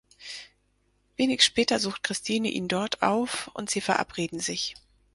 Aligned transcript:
Wenig 1.15 1.43
später 1.43 1.77
sucht 1.79 2.01
Christine 2.01 2.47
ihn 2.49 2.67
dort 2.67 3.03
auf, 3.03 3.51
und 3.53 3.69
sie 3.69 3.81
verabreden 3.81 4.39
sich. 4.39 4.73